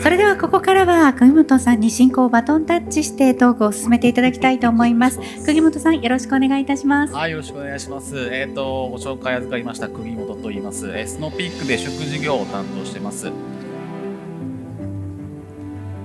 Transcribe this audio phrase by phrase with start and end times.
[0.00, 8.16] それではここからは釘本さんに進行をバトンタッチしてトークを進めていただきたいと思います釘本さんよろしくお願いいたしますはい、よろしくお願いします。
[8.32, 10.88] えっ、と、ご紹介預かりました、釘本と言います。
[10.90, 13.32] えースノーピークで食事業を担当してます。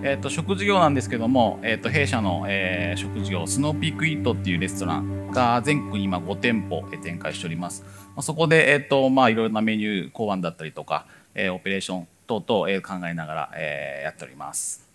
[0.02, 7.84] えっ、と、食事業なんですけども、えっ、と、弊社の、えー食事業、スノーピークイートっていうレストランが全国に今5店舗えー展開しております。
[7.84, 11.06] まあ、そこで、えっ、と、まあ、いろいろなメニュー考案だったりとか、
[11.36, 14.88] えーオペレーション等々、え考えながら、えやっております。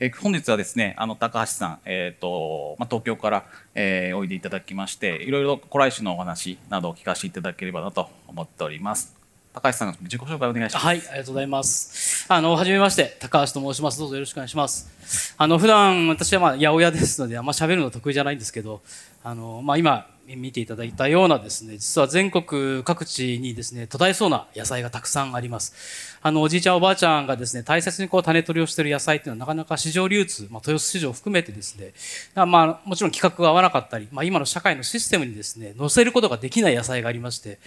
[0.00, 9.14] え本日はですね、あの高橋さん、えーとまあ、東京から、えーおいでいただきまして、いろいろ古来種のお話などを聞かせていただければなと思っております。
[9.54, 10.84] 高橋さん、自己紹介お願いします。
[10.84, 12.26] はい、ありがとうございます。
[12.28, 14.00] あの、はじめまして、高橋と申します。
[14.00, 15.34] どうぞよろしくお願いします。
[15.38, 18.82] あの、普段、私はまあ、八百屋ですので、あんま喋るの得意じゃないんですけど、
[19.22, 26.18] あの、まあ、今、見ていただいたようなですね、実は全国各地にですね、途絶えそうな野菜がたくさんあります。
[26.22, 31.92] あの、おじいちゃんおばあちゃんがですね、大切にこう種取りをしている野菜っていうのはなかなか市場流通、まあ、豊洲市場を含めてですね、
[32.34, 37.58] まあ、もちろん規格が合わなかったり、まあ、今の社会のシステムにですね、載せることができない野菜がありまして、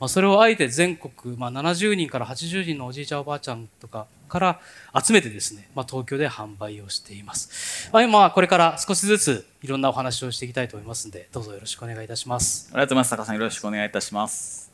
[0.00, 4.60] まあ、それをあえて全国、まあ、70人から80人のおじいちゃんおばあちゃんとかから
[5.02, 7.90] 集めてですね、まあ、東京で販売をしています。
[7.92, 12.68] まあ、今、これから少しずついろんなお話をしていきたいと思いますので、どうぞよろしくお願いいたします。
[12.72, 13.10] ありがとうございます。
[13.10, 14.70] 高橋さん、よろしくお願いいたします。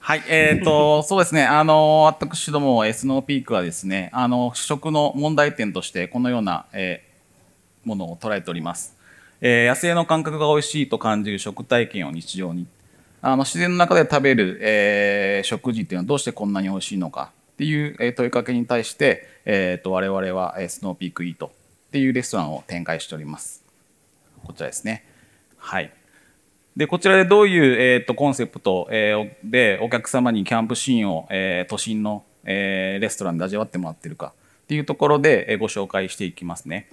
[0.00, 7.06] はい、えっ、と、 そうですね、あの、私ども、えースノーピークはですね、あの、食の問題点として、このような、えー
[7.86, 8.96] ものを捉えております。
[9.40, 12.66] えー野生の感覚が美味しいと感じる食体験を日常に。
[13.26, 23.64] あの、自然の中で食べる、えー食事っていうのはどうしてこんなに美味しいのかっていう、え問いかけに対して、えーと、我々は、えスノーピークイートっていうレストランを展開しております。
[24.44, 25.04] こちらですね。
[25.58, 25.92] はい。
[26.76, 36.88] で、こちらでどういう、えー、とコンセプト、えーでお客様にキャンプシーンを、えー都心の、えーレストランで味わってもらってるかっていうところで、えご紹介していきますね。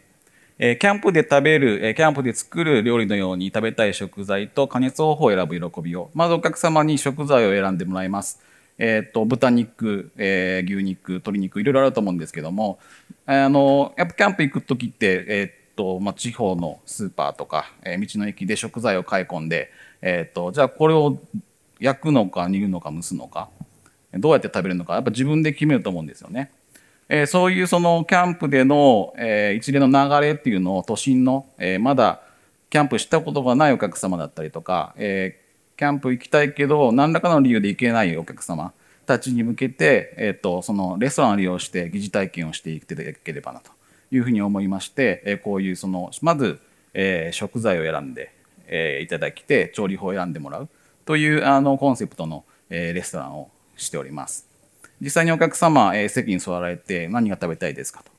[0.59, 8.39] えキャンプで食べる、えキャンプで作る料理のように食べたい食材と加熱方法を選ぶ喜びを、まずお客様に食材を選んでもらいます。
[8.77, 12.79] えっ、と、豚肉、えー牛肉、鶏肉、いろいろあると思うんですけども、
[13.25, 19.71] あの、やっぱキャンプ行くときって、えっ、と、まあ、地方のスーパーとか、え道の駅で食材を買い込んで、
[20.01, 21.17] えっ、と、じゃあこれを
[21.79, 23.49] 焼くのか煮るのか蒸すのか、
[24.13, 26.51] どうやって食べるのか、やっぱ自分で決めると思うんですよね。
[27.09, 32.21] えーそういうそのキャンプでの、えー一連の流れっていうのを都心の、えーまだ
[32.69, 35.39] キャンプしたことがないお客様だったりとか、え
[35.77, 38.73] キャンプ行きたいけど何らかの理由で行けないお客様
[39.05, 43.71] たちに向けて、えー、とそのレストランを利用して疑似体験をしていただければなと
[44.11, 46.59] いうふうに思いまして、えこういうそのまず、
[46.93, 48.33] え食材を選んで、
[48.67, 50.69] えいただきて調理法を選んでもらう
[51.05, 54.52] というあのコンセプトの、えレストランをしております。
[55.03, 58.11] 実際にお客様、えー席に座られて何が食べたいですかと、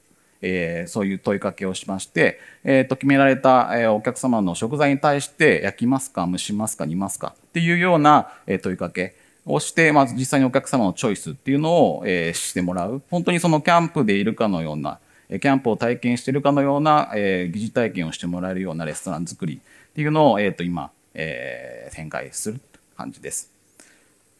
[0.42, 14.98] えーそういう問いかけをしまして、えーと決められた、えーお客様の食材に対して焼きますか蒸しますか煮ますかっていうような、えー問いかけをして、まず実際にお客様のチョイスっていうのを、えーしてもらう本当にそのキャンプでいるかのような
[15.30, 22.60] えキャンプを体験しているかのような、えー疑似体験をしてもらえるようなレストラン作りっていうのを、えーと今、えー展開する
[22.96, 23.53] 感じです。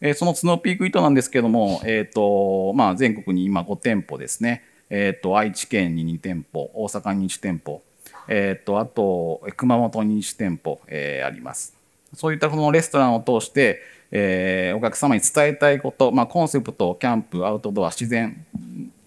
[0.04, 7.82] えーそのスノーピークイートなんですけども、えーとまあ、全国に今5店舗ですね、えー、と愛知県に2店舗大阪に1店舗、
[8.28, 11.74] えー、とあと熊本に1店舗、えーあります。
[12.12, 18.44] そういったこのレストランを通して、えーお客様に伝えたいこと、まあ、コンセプトキャンプアウトドア自然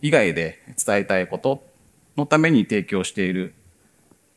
[0.01, 1.63] 以外で伝えたいこと
[2.17, 3.53] のために提供している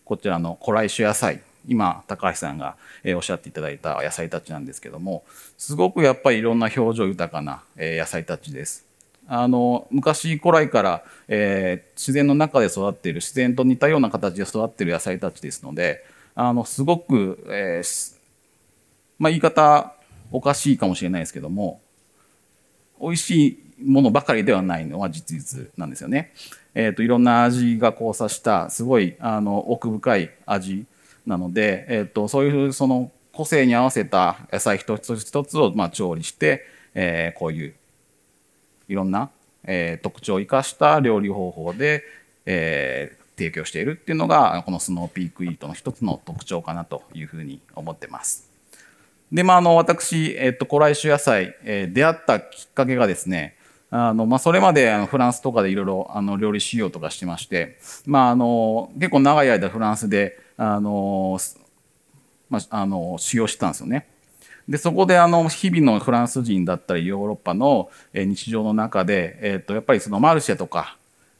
[0.04, 1.40] こちらの古来種野菜。
[1.66, 2.76] 今高橋さんが、
[3.14, 5.24] おっしゃっていただいた野菜たちなんですけども
[5.58, 8.86] すごくやっぱりいろんな表情豊かな、野菜たちです。
[9.32, 16.02] あの昔古来から、えー自然の中で育っている自然と似たような形で育っている野菜たちですので
[16.34, 18.16] あのすごく、えー
[19.18, 19.92] まあ、言い方
[20.32, 21.82] おかしいかもしれないですけども
[23.00, 26.32] 美味しいものばかりではないのは実実なんですよね。
[26.74, 30.86] えー、といろんな味が交差したすごいあの奥深い味
[31.26, 37.74] なので、えー、とそういうその個性に合わせた野菜一つ一つをまあ調理して、えーこういう
[38.88, 39.30] いろんな、
[39.64, 42.04] えー特徴を生かした料理方法で、
[42.46, 48.50] えー提供しているっていうのがこのスノーピークイートの一つの特徴かなというふうに思ってます。
[49.32, 53.56] で、まあ、あの、私、えっと、古来種野菜、えー出会ったきっかけがですね、
[53.90, 61.38] あの、まあ、それまで、あの、フランスとかでいろいろ、あの、料理しようとかしてまして、まあ、あの、結構長い間フランスで、あの、
[62.48, 64.06] まあ、あの、修行してたんですよね。
[64.68, 70.96] で、そこで、あの、日々のフランス人だったり、ヨーロッパの、日常の中で、えっと、やっぱりそのマルシェとか、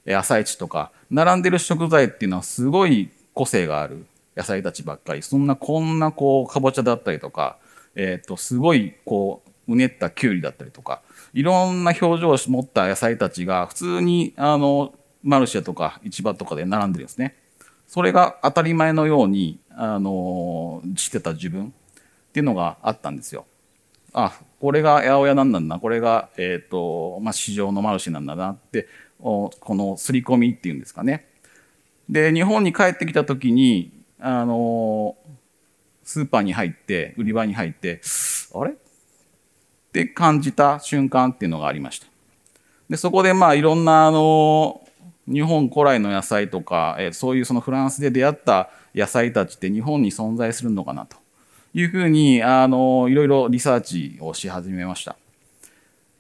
[0.08, 4.06] 朝市とか並んでる食材っていうのはすごい個性がある
[4.36, 7.58] 野菜たちばっかりそんなこんなこうかぼちゃだったりとか、
[7.94, 11.02] えー、とすごいこううねったきゅうりだったりとか
[11.34, 17.36] いろんな表情を持った野菜たちが普通にあのマルシェとか市場とかで並んでるんですね。
[17.90, 21.70] それが当たり前のようにあのしてた自分っ
[22.32, 23.46] ていうのがあったんですよ。
[24.12, 28.86] あこれが八百屋なんだなこれが、えーとまあ、市場のマルシェなんだなって
[29.18, 31.26] おこの刷り込みっていうんですかね。
[32.08, 33.90] で日本に帰ってきた時に
[34.20, 35.16] あの
[36.04, 38.00] スーパーに入って売り場に入って
[38.54, 38.70] あれ？
[38.70, 38.74] っ
[39.92, 42.06] て感じた瞬間っていうのがありました。
[42.88, 44.80] でそこでまあいろんなあの
[45.30, 51.16] 日本古来の野菜とか、えそういうそのフランスで出会った野菜たちって日本に存在するのかなと
[51.74, 55.16] いうふうにあのいろいろリサーチをし始めました。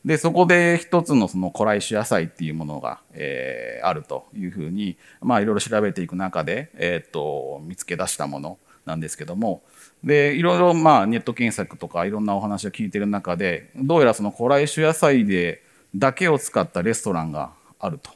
[0.04, 9.62] でそこで一つのその古来種野菜っていうものが、えーあるというふうにまあいろいろ調べていく中で、えー、と見つけ出したものなんですけども
[10.04, 15.62] でいろいろまあネット検索とかいろんなお話を聞いてる中でどうやらその古来種野菜で
[15.94, 18.10] だけを使ったレストランがあると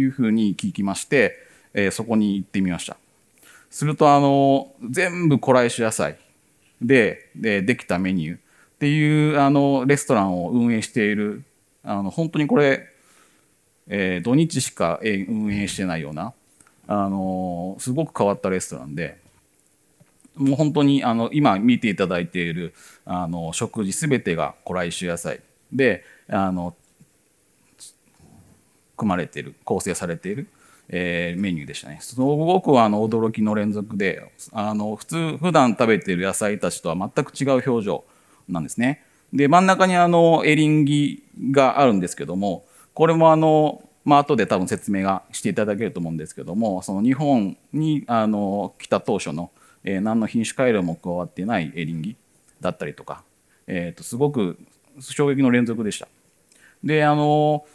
[0.00, 1.36] いうふうに聞きまして、
[1.74, 2.96] えーそこに行ってみました。
[3.70, 6.16] するとあの全部古来種野菜
[6.80, 8.40] ででできたメニューっ
[8.78, 11.44] ていうあのレストランを運営している
[11.84, 12.86] あの本当にこれ、
[13.88, 16.32] えー土日しかえ運営してないような
[16.86, 19.18] あのすごく変わったレストランで
[20.34, 22.72] もう本当にあの今見ていただいている
[23.04, 25.40] あの食事すべてが古来種野菜
[25.72, 26.74] であの
[28.98, 30.48] 組まれている構成されている、
[30.88, 38.04] えーメニューでしたねすごくあの驚きの連続であの普通普段食べている野菜たちとは全く違う表情
[38.48, 39.02] なんですね
[39.32, 49.50] で真ん中にあのエリンギがあるんですけどもこれもあのまあ後で多分説明がしていただけると思うんですけどもその日本にあの来た当初の、
[49.84, 52.16] えー何の品種改良も加わってないエリンギ
[52.60, 53.22] だったりとか、
[53.66, 54.58] えー、とすごく
[55.00, 56.08] 衝撃の連続でした。
[56.82, 57.68] であのな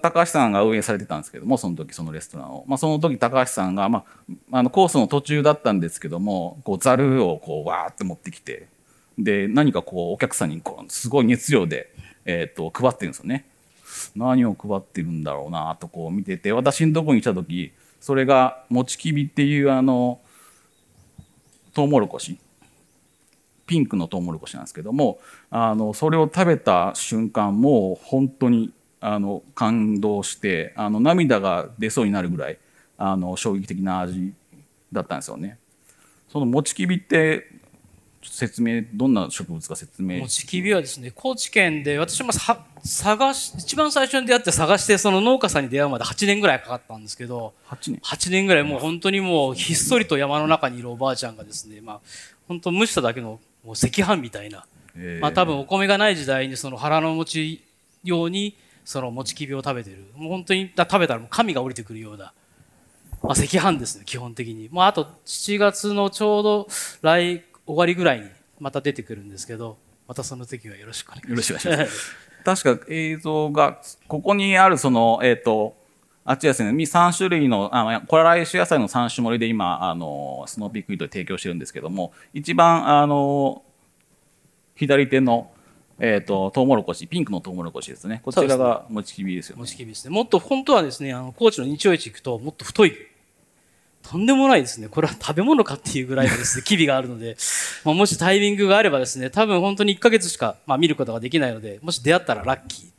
[0.00, 4.04] 高橋さんが運営されてたんですけどもその時そのレストランを、まあ、その時高橋さんが、ま
[4.52, 8.68] あ、あのコースの途中だったんですけどもこうざるをこうわーって持ってきて
[9.18, 11.92] で何かこうお客さんにこうすごい熱量で、
[12.24, 13.46] えー、と配ってるんですよね。
[14.14, 20.20] 何を配ってるんだろうなとこう見てて私のとこに来た時それがもちきびっていうあの
[21.74, 22.38] トウモロコシ
[23.66, 25.18] ピンクのトウモロコシなんですけども
[25.50, 32.58] あのそれを食べた瞬間もう本当にあの感動してあの涙が出そうになるぐらい
[32.96, 34.32] あの衝撃的な味
[34.92, 35.58] だったんですよね。
[36.28, 37.46] そのもちきびって
[38.22, 52.00] 説明どんな植物か説明もちきびはですね高知県で私もさ探し一番最初に出会って探してその農家さんに出会うまで8年ぐらいかかったんですけど8年？8年ぐらいもう本当にもうひっそりと山の中にいるおばあちゃんがですねまあ
[52.46, 54.66] 本当蒸しただけのもう赤飯みたいな、
[54.96, 55.20] えー。
[55.20, 57.64] まあ多分お米がない時代にその腹の持ち
[58.04, 58.56] 用に
[58.88, 60.06] そのもちきびを食べてる。
[60.16, 62.32] もう本当に食べたらもう神が降りてくるような、
[63.22, 64.70] まあ、赤飯ですね基本的に。
[64.70, 66.68] もうあと7月のちょうど
[67.02, 69.76] 来終わりぐらいにまた出てくるんですけど
[70.06, 71.68] またその時はよろしくお願いします。
[71.68, 72.64] よろしくお願いします。
[72.64, 75.76] 確か映像がここにあるそのえっ、と
[76.24, 83.62] あっちですね3種類のあこれ来種野菜の3種盛りで今あのスノーピークイートで提供してるんですけども一番あの
[84.76, 85.50] 左手の
[85.98, 90.14] えっ、とトウモロコシピンクのトウモロコシですねこちらがもちきびですよねもちきびですね。
[90.14, 92.92] もっと本当はですね、あの高知の日曜市行くともっと太い。
[94.02, 94.88] とんでもないですね。
[94.88, 97.36] これは食べ物かっていうぐらいのですね、 きびがあるので、
[97.84, 102.90] まあ、もしタイミングがあればですね、多分本当に1ヶ月しか、まあ、見ることができないので、もし出会ったらラッキーで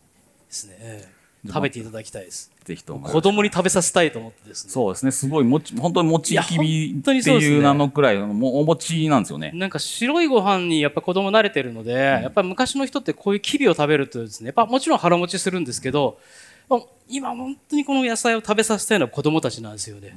[0.49, 1.18] すね。
[1.45, 2.51] ええ食べていただきたいです。
[2.65, 4.71] ぜひとも子供に食べさせたいと思ってですね。
[4.71, 16.19] そうですねすごいもち本当にもちきびっていう名のくらいのもうお餅なんですよねなんか白いご飯にやっぱ子供慣れてるので、やっぱり昔の人ってこういうきびを食べるとですね、やっぱもちろん腹持ちするんですけど、
[16.67, 20.15] まあ今本当にこの野菜を食べさせたいのは子供たちなんですよね。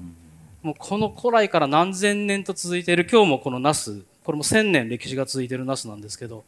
[0.63, 6.45] もうこの古来から何千年と続いている今日もこのナス、これも千年歴史が続いているナスなんですけど、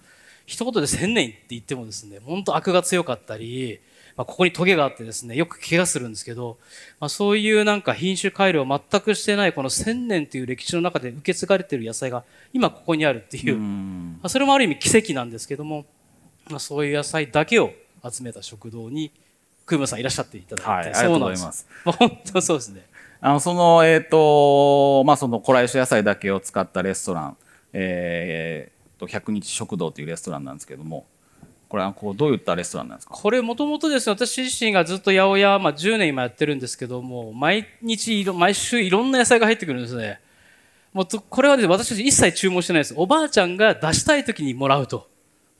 [0.47, 3.81] 一言で千年って言ってもですね、本当悪が強かったり、
[4.17, 6.57] まあ、ここにトゲがあってですね、よく怪我するんですけど、
[7.01, 14.19] まあ、そういうなんか品種改良を全くしてないこの千年という歴史の中で受け継がれている野菜が今ここにあるっていう、うん。
[14.23, 15.85] まあ、それもある意味奇跡なんですけども、
[16.49, 17.73] まあ、そういう野菜だけを
[18.09, 19.11] 集めた食堂に、
[19.67, 21.67] クームさんいらっしゃっていただいて、はいありがとうございます。
[21.85, 22.87] まあ、本当そうですね。
[23.21, 27.37] あの、その、えっ、と、まあ、その、古来種野菜だけを使ったレストラン、
[27.73, 31.07] えー、と、百日食堂というレストランなんですけども、
[31.75, 33.15] これはこうどういったレストランなんですか？
[33.15, 40.21] これもともとですね、私自身がずっと八百屋、まあ10年今やってるんですけども、毎日いろ、毎週いろんな野菜が入ってくるんですね。
[40.93, 42.95] もうとこれはですね、私たち一切注文してないです。
[42.97, 45.09] おばあちゃんが出したい時にもらうと。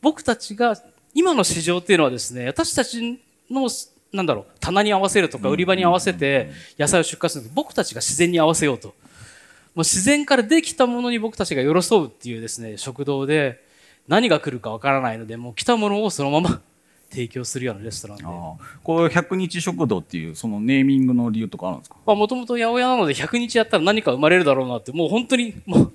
[0.01, 0.81] 僕たちが、
[1.15, 3.19] 今の市場っていうのはですね、私たち
[3.51, 3.69] の、
[4.13, 8.89] なんだろう、棚に合わせるとか売り場に合わせて野菜を出荷する僕たちが自然に合わせようと。
[8.89, 13.64] もう自然からできたものに僕たちが寄り添うっていうですね、食堂で、
[14.09, 16.61] 何が来るかわからないので、もう来たものをそのまま
[17.11, 18.25] 提供するようなレストランで。
[18.25, 18.59] こ
[19.05, 21.97] う100日食堂っていうそのネーミングの理由とかあるんですか？
[22.07, 25.93] まあもともと八百屋なので100日やったら何か生まれるだろうなって、もう本当に もう、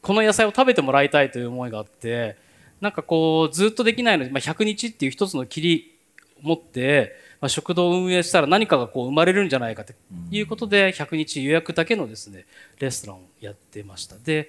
[0.00, 2.36] この野菜を食べてもらいたいという思いがあって、
[2.80, 5.94] なんかこう、ずっとできないので、まあ、100日っていう一つの切り
[6.42, 9.92] を持って、まあ、食堂を運営したら何かがこう生まれるんじゃないかと
[10.32, 12.44] いうことで、100日予約だけのですね、
[12.80, 14.16] レストランをやってました。
[14.16, 14.48] で、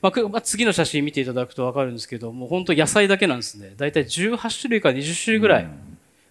[0.00, 3.74] まあくまあ、次の写真見ていただくと分かるんですけどもう本当野菜だけなんですね。
[3.76, 5.68] 大体18種類から20種類ぐらい、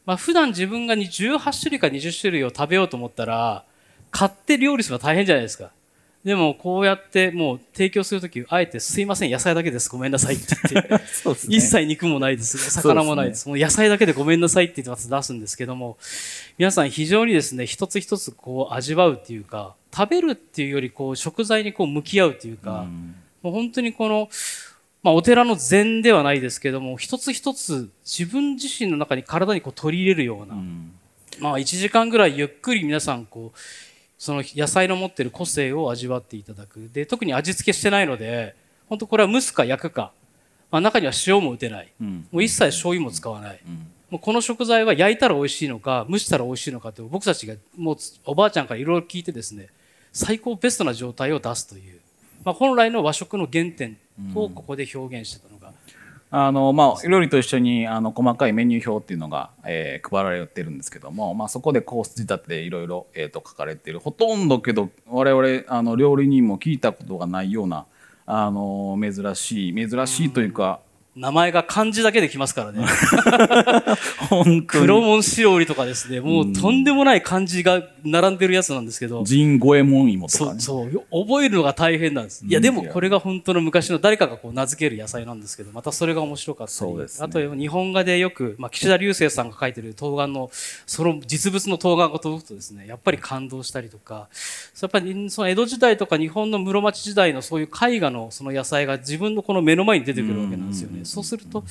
[0.06, 3.66] まあ普段自分がに18種類から20種類を食べようと思ったら
[4.12, 5.72] 買って料理するのは大変じゃないですか。
[6.24, 9.90] でもこうやってもう提供するときあえてすいません野菜だけです。
[9.90, 10.90] ごめんなさいって言って。
[10.94, 11.02] ね。
[11.48, 12.58] 一切肉もないです。
[12.72, 13.48] 魚もないです。
[13.48, 15.98] もう野菜だけでごめんなさいって言って出すんですけども
[16.58, 24.30] 皆さん非常にですね一つ一つこう味わうっていうか食べるっていうよりこう食材にこう向き合うっていうか、うんもう本当にこの、
[25.04, 30.92] まあ、お寺の禅ではないですけども、一つ一つ自分自身の中に体にこう取り入れるような、うん
[31.40, 33.60] まあ、1時間ぐらいゆっくり皆さんこう、
[34.18, 36.90] その野菜の持ってる個性を味わっていただく。
[36.92, 38.56] で、特に味付けしてないので、
[38.90, 40.12] 本当これは蒸すか焼くか、
[40.72, 41.92] まあ、中には塩も打てない。
[42.02, 43.60] うんもう一切醤油も使わない。
[43.66, 49.68] うんもうこの食材は焼いたら美味しいのか、蒸したら美味しいのかって僕たちがもうおばあちゃんからいろいろ聞いてですね、
[50.14, 51.97] 最高ベストな状態を出すという、
[52.48, 53.98] まあ、本来の和食の原点
[54.34, 55.74] をここで表現してたのが、
[56.32, 64.00] あのまあ料理と一緒にあの細かいメニュー表っていうのが、えー配られてるんですけども、まあ、そこでコース仕立てでいろいろえーと書かれてる。
[64.00, 67.86] ほとんどけど我々あの料理人も聞いたことがないような
[68.26, 70.80] あの珍しい珍しいというか、
[71.18, 72.86] 名前が漢字だけできますからね。
[74.30, 74.62] 本当に。
[74.64, 80.60] 黒門白織とかですね、もうとんでもない漢字が並んでるやつなんですけど、神五右衛門芋とかね。
[80.60, 82.46] そう、そう、よ覚えるのが大変なんです。
[82.46, 86.76] いや、でもこれが本当の昔の誰かがこう名付ける野菜なんですけど、またそれが面白かったり。
[86.76, 87.26] そうですね。
[87.26, 90.52] あと、日本画でよく、まあ、岸田流星さんが書いてる冬瓜の、
[90.86, 94.28] その実物の冬瓜が届くとですね、やっぱり感動したりとか、
[94.80, 101.07] やっぱりその江戸時代とか日本の室町時代のそういう絵画のその野菜が自分のこの目の前に出てくるわけなんですよね。
[101.08, 101.64] そうすると、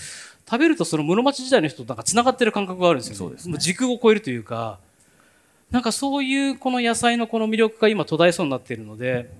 [0.49, 3.19] 食べるとその室町時代の人となんか繋がってる感覚があるんですよね。
[3.19, 4.79] そうですね時空を超えるというか、
[5.71, 9.31] なんかそういうこの野菜のこの魅力が今途絶えそうになっているので、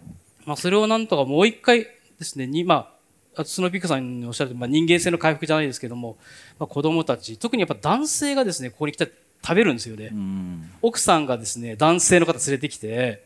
[0.45, 1.87] まあそれをなんとかもう一回
[2.19, 2.93] ですね、に、ま
[3.37, 6.17] あ、スノーピークさんにおっしゃる、まあ、人間性の回復じゃないですけども、
[6.59, 9.13] まあ、子供たち、特にやっぱ男性がですね、ここに来て
[9.43, 10.11] 食べるんですよね。
[10.13, 13.25] うん奥さんがですね、男性の方連れてきて、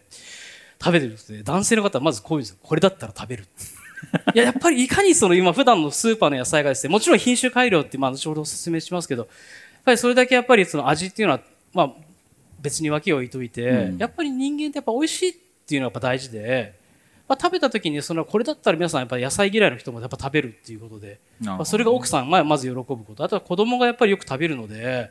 [0.83, 1.43] 食べてるんですね。
[1.43, 2.57] 男性の方はまずこういうんですよ。
[2.63, 3.47] これだったら食べる。
[4.35, 9.31] いや、やっぱりいかにその今普段のスーパーの野菜がですね、もちろん品種改良って、まあ、後ほど説明しますけど、やっ
[9.85, 11.41] ぱりそれだけやっぱりその味っていうのは、
[11.73, 11.93] まあ、
[12.61, 13.99] 別に脇を置いといて、うん。
[13.99, 15.35] やっぱり人間ってやっぱ美味しいっ
[15.67, 16.79] ていうのがやっぱ大事で、
[17.29, 23.23] まあ、食べた時にそのこれだったら皆さんやっぱ野菜嫌いの人もやっぱ食べるっていうことで、まあ、それが奥さんがまず喜ぶこと。
[23.23, 25.11] あとは子供がやっぱりよく食べるので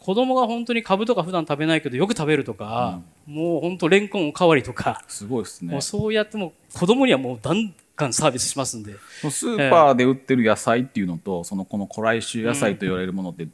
[0.00, 5.72] 子供が本当に株とか普段食べないけどよく食べるとか、もう本当レンコンおかわりとか、すごいですね。
[5.72, 8.94] もうそうやってもう子供にはもうガンガンサービスしますんで。
[9.30, 13.46] スーパーで売ってる野菜っていうのと、そのこの古来種野菜と言われるものって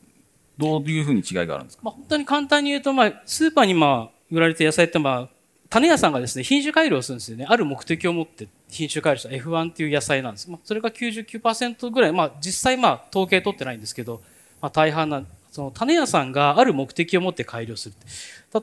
[0.60, 5.36] どういうふうに違いがあるんですか、まあ、本当に簡単に言うと、まあ、スーパーにまあ売られてる野菜って、まあ、
[5.70, 7.46] 種屋さんがですね品種改良するんですよね。
[7.48, 14.20] ある目的を持って品種改良した F1 っていう野菜なんです、まあ、それが99%ぐらい、まあ、実際まあ統計取ってないんですけど、
[14.60, 17.94] まあ、大半なその種屋さんがある目的を持って改良する。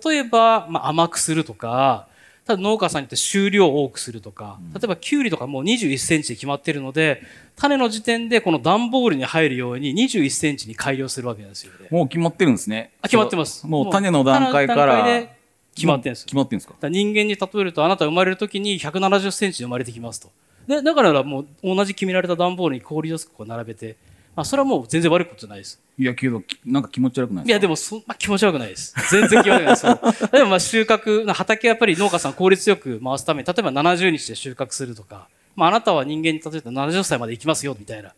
[0.04, 2.07] 例えば、まあ、甘くするとか
[2.48, 7.22] ただ農家さんによって収量を多くするとか、例えばキュウリとかもう21センチで決まってるので、
[7.58, 11.90] 種の時点でこの段ボールに入るように21センチに改良するわけなんですよね。
[11.92, 13.68] もう決まってるんですねあ決まってます。
[13.68, 15.28] もう種の段階から
[15.76, 16.26] 決まってるんです。
[16.26, 16.90] 決まってるんですか？
[16.90, 20.32] 人間に例えると、あなたが生まれるときに170センチで生まれてきますと。
[20.68, 23.98] で、だからもう同じ決められた段ボールに氷をこう並べて、
[24.38, 25.82] まあそれはもう全然悪いことじゃないです。
[25.98, 28.94] いやけどきなんか気持ち悪くないいや、でももそ、まあ、気持ち悪くないです。
[29.10, 30.30] 全然気持ち悪くないです。
[30.32, 38.10] でもまあ収穫、畑はやっぱり農家さん効率よく回すために、例えば70日で収穫するとか、まああなたは人間に例えば70歳まで生きますよ、みたいな。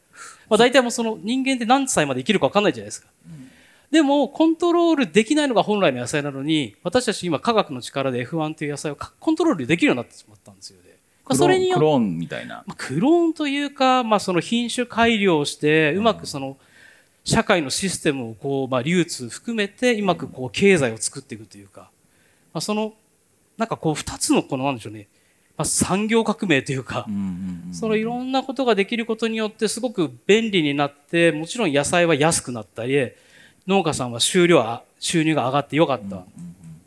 [0.49, 3.07] まあ大体もうその人間って何歳まで生きるか分かんないじゃないですか。
[3.89, 10.88] でも、コントロールできないのが本来の野菜なのに、私たち今科学の力で F1 という野菜をかコントロールできるようになってしまったんですよね。
[11.29, 12.63] まあそれによクローンみたいな。
[12.65, 16.57] まあ、クローンというか、まあ、その品種改良をして、うまくその
[17.23, 21.91] 社会のシステムをこう、まあ、流通含めてうまくこう経済を作っていくというか、
[22.51, 22.93] まあ、その
[23.57, 25.07] なんかこう二つのこのなんでしょうね、
[25.55, 27.21] まあ、産業革命というか、うんうん
[27.67, 33.11] うんそのいろんなことができることによってすごく便利になってもちろん野菜は安くなったり
[33.67, 36.25] 農家さんは収量は収入が上がってよかった、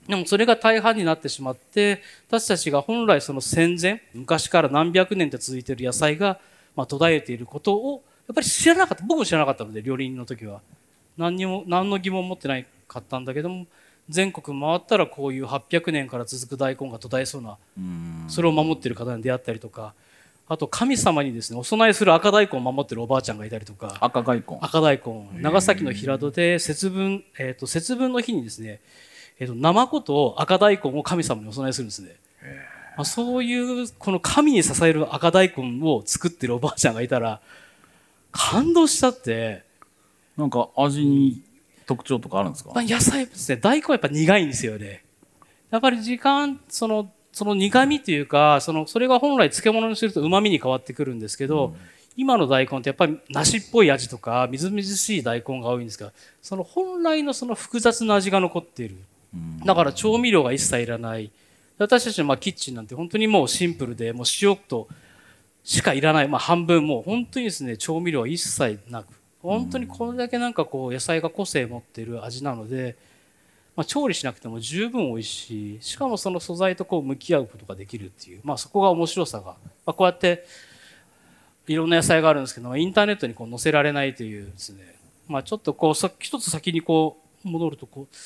[0.09, 6.40] でもそれが大半になってしまって私たちが本来その戦前昔から何百年って続いている野菜が
[6.75, 9.04] まあ途絶えていることをやっぱり知らなかった。
[9.04, 10.61] 僕も知らなかったので料理人の時は。
[11.16, 13.66] 何にも何の疑問も持ってないかったんだけども
[14.09, 18.25] 全国回ったらこういう800年から続く大根が途絶えそうなうん。
[18.28, 19.94] それを守っている方に出会ったりとか
[20.49, 24.59] あと神様にですねお供えする赤大根を守ってるおばあちゃんがいたりとか赤大根。
[24.61, 25.40] 赤大根。
[25.40, 28.80] 長崎の平戸で節分、えー、と節分の日にですね、
[29.42, 32.14] えー、とナマコと赤大根を神様にお供えするんですね、
[32.96, 37.40] まあ、そういうこの神に支える赤大根を作ってるおばあちゃんがいたら
[38.30, 39.64] 感動しちゃって、
[40.37, 41.42] なんか味に
[41.87, 42.70] 特徴とかあるんですか？
[42.72, 43.56] まあ、野菜ですね。
[43.56, 45.02] 大根はやっぱ苦いんですよね。
[45.72, 51.75] やっぱり時間そのその苦味というかそのそれが本来漬物にすると旨味に変わってくるんですけど、
[52.16, 58.94] 今の大根ってやっぱり梨っぽい味とかみずみずしい大根が多いんですがその本来のその複雑な味が残っている。
[58.94, 59.02] うん
[59.64, 61.30] だから調味料が一切いらない。
[61.78, 64.88] 私たちのまキッチンなんて本当にもうシンプルでもう塩と
[65.64, 69.06] しかいらない、まあ、半分もう本当にですね調味料は一切なく。
[69.42, 72.96] 本当にこれだけなんかこう野菜が個性持ってる味なので、
[73.74, 75.82] まあ、調理しなくても十分美味しい。
[75.82, 80.44] しかもその素材とこう向き合うことができるっていう、まあ、そこが面白さが、まあ、こうやって
[81.66, 84.96] いろんな野菜があるんですけどインターネットにこう載せられないというですね、
[85.26, 88.16] まあ、ちょっとこうさ一つ先にこう戻るとこう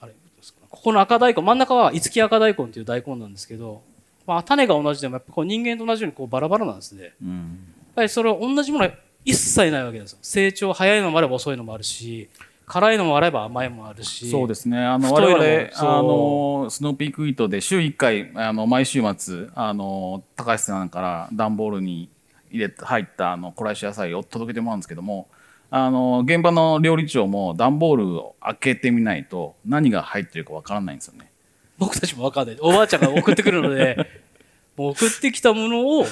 [0.00, 3.82] あれどうですかここの赤大根真ん中は五木赤大根という大根なんですけど、
[4.26, 7.02] まあ、種が同じでもやっぱこう人間と同じようにこうバラバラなんですね。
[7.04, 7.58] やっうん
[7.94, 8.92] ぱりそれは同じものは
[9.24, 10.18] 一切ないわけですよ。
[10.22, 12.28] 成長早いのもあれば遅いのもあるし、
[12.66, 14.30] 辛いのもあれば甘いのもあるし。
[14.30, 14.78] そうですね。
[14.82, 22.08] あの、我々、あの、スノーピークイートで週1回、あの、毎週末、あの、高橋さんから段ボールに
[22.50, 25.28] 入れて、入った、あの、コライシ野菜を届けてもらうんですけども、
[25.74, 31.30] あの、現場の料理長も段ボールを開けてみないと何が入ってるかわからないんですよね。
[31.78, 32.58] 僕たちも分かんない。
[32.60, 33.96] おばあちゃんが送ってくるので、
[34.76, 36.04] もう送ってきたものを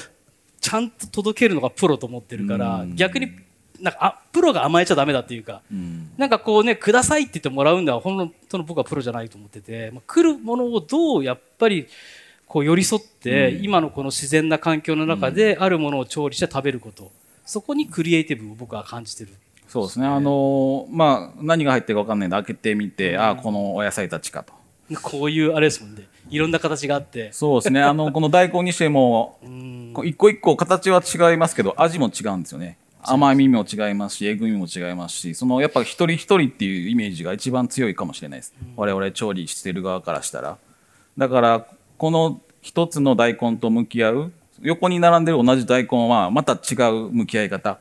[0.59, 3.33] ちゃんと届けるのがプロと思ってるからう、ん逆に
[3.79, 6.09] なんかあプロが甘えちゃダメだっていうか、うん。
[6.17, 11.85] なんかこうね、くださいって言ってもらうんだは、本当の僕はプロじゃないと思ってて、まあ、来るものをどうやっぱり
[12.47, 17.11] こう寄り添って、うん今のこの自然な環境の中であるものを調理して食べること、
[17.45, 19.29] そこにクリエイティブを僕は感じてる。
[19.71, 20.05] そうですね。
[20.05, 24.53] あの、まあ、何が入ってるかわかんないんで開けてみて、あ、このお野菜たちかと。
[25.01, 26.09] こういうあれですもんね。
[26.29, 27.31] いろんな形があって。
[27.31, 27.81] そうですね。
[27.81, 29.39] あの、 この大根にしても、
[30.03, 40.57] 一個一個形は違いますけど味も違うんですよね甘みも違いますしえぐみも違いますしそのやっぱ一人一人っていうイメージが一番強いかもしれないです、我々調理してる側からしたら
[41.17, 41.65] だから
[41.97, 44.31] この一つの大根と向き合う
[44.61, 47.79] 横に並んでる同じ大根はまた違う向き合い方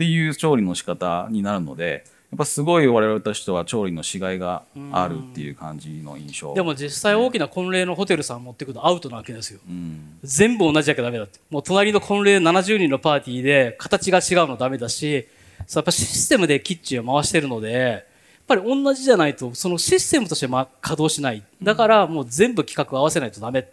[0.00, 9.60] っていう調理の仕方になるのでやっぱすごい我々としては調理のしがいがあるっていう感じの印象でも実際大きな婚礼のホテルさん持ってくるとアウトなわけですよ。
[9.68, 11.38] うん全部同じだけダメだって。
[11.50, 15.26] もう隣の婚礼70人のパーティーで形が違うのダメだし、
[15.74, 18.04] やっぱシステムでキッチンを回してるので、やっ
[18.46, 21.42] ぱり同じじゃないと、そのシステムとしてま稼働しない。
[21.62, 23.68] だからもう全部企画合わせないとダメ。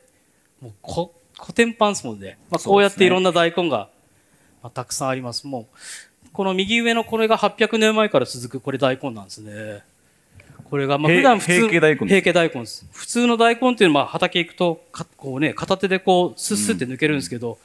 [0.61, 3.89] もうこ古典パンスもんで、まあ、こうやっていろんな大根が、
[4.63, 5.45] まあ、たくさんあります。
[5.45, 5.65] もう、
[6.37, 9.81] この右上のこれが800年前から続くこれ大根なんですね。
[10.65, 12.85] これが、まあ、平普段普通、平家大根平家大根です。
[12.91, 17.57] 普通の大根っていうのは畑行くと、かこうね、片手でこう、スッスって抜けるんですけど、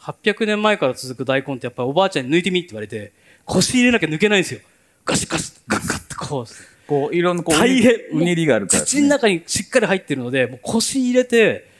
[0.00, 3.12] 800年前から続く大根ってやっぱりおばあちゃんに抜いてみって言われて、
[3.44, 4.60] 腰入れなきゃ抜けないんですよ。
[5.04, 6.46] ガシガシ、ガッガッってこう。
[6.88, 11.70] こういろんなこう大変うねりがあるからね土の中にしっかり入ってるので、もう腰入れて、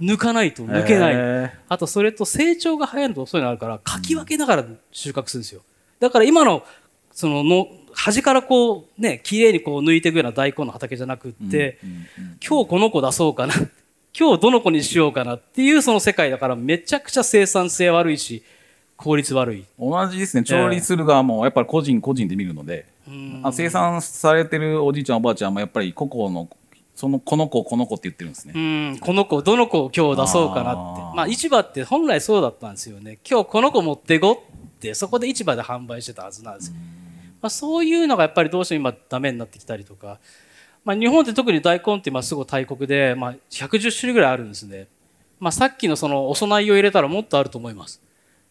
[0.00, 1.10] 抜かないと抜けな
[1.44, 1.52] い。
[1.68, 5.60] あとそれと成長が早いのと遅いのあるから、かき分けながら収穫するんですよ。
[6.00, 6.64] だから今の、
[7.12, 11.78] そのの、端からこう、ね、綺麗にこう抜いていくような大根の畑じゃなくって、
[12.46, 13.54] 今日この子出そうかな。
[14.18, 18.42] 今日どの子にしようかなっていうその世界だからめちゃくちゃ生産性悪いし、
[18.96, 19.64] 効率悪い。
[19.78, 26.48] 同じですね調理する側もやっぱり個人個人で見るので、うんあ生産されてるおじいちゃんおばあちゃんもやっぱり個々の
[26.94, 28.58] そのこの子この子って言ってるんですね、う
[28.96, 31.16] ん、この子、どの子を今日出そうかなって。
[31.16, 33.18] まあ、市場って本来そうだったんですよね。
[33.28, 34.44] 今日この子持ってこ
[34.80, 36.74] って、そこで市場で販売してたはずなんですよ。
[37.42, 40.18] まあ、そういうのがやっぱりどうしても今ダメになってきたりとか、
[40.84, 44.88] まあ、日本って特に大根って今すごい大国で、まあ、110種類ぐらいあるんですね。
[45.38, 48.02] まあ、さっきのそのお供えを入れたらもっとあると思います。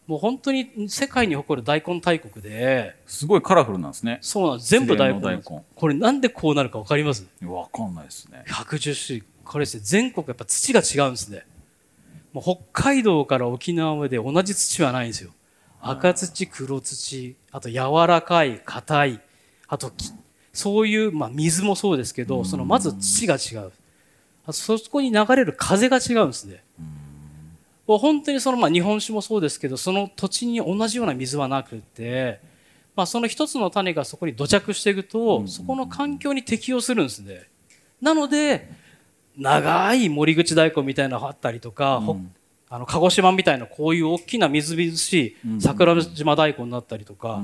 [0.06, 4.18] もう本当に世界に誇る大根大国で、すごいカラフルなんですね。
[4.22, 4.70] そうなんです。
[4.70, 7.24] 全部大根なんです自然のこれなんでこうなるかわかります？
[7.44, 8.42] わかんないですね。
[8.48, 9.26] 110種類。
[9.44, 11.44] これですね、全国やっぱ土が違うんですね。
[12.32, 15.30] もう北海道から沖縄まで同じ土はないんですよ。
[15.82, 19.20] 赤土、黒土、あと柔らかい、硬い、
[19.68, 20.10] あとき
[20.52, 23.72] そういう、まあ水もそうですけど、そのまず土が違う。
[24.44, 26.62] あとそこに流れる風が違うんですね。
[27.86, 32.40] 本当にそのまあ日本酒もそうですけど、その土地に同じような水はなくて、
[32.94, 37.48] まあその一つの種がそこに土着していくと、そこの環境に適応するんですね。
[38.00, 38.70] なので、
[39.36, 42.18] 長い森口大根みたいなのがあったりとか、ほ
[42.70, 47.42] あの鹿児島みたいなこういう大きなみずみずしい桜島大根になったりとか、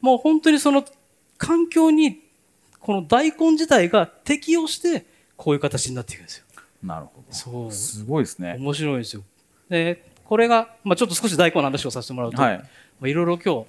[0.00, 0.84] もう本当にその
[1.36, 2.22] 環境に
[2.80, 5.04] この大根自体が適応して
[5.36, 6.44] こういう形になっていくんですよ。
[6.82, 7.24] なるほど。
[7.30, 8.56] そうすごいですね。
[8.58, 9.22] 面白いですよ。
[9.68, 12.64] で、これが、まあ、ちょっと少し大根の話をさせてもらうと、はいま
[13.02, 13.66] あ、いろいろ今日、